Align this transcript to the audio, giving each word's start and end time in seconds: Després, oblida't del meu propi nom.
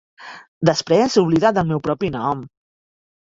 Després, 0.69 1.17
oblida't 1.23 1.59
del 1.59 1.69
meu 1.73 1.83
propi 1.89 2.11
nom. 2.17 2.43